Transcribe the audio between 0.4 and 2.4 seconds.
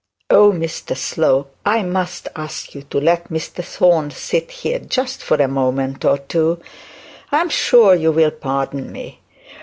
Mr Slope, I must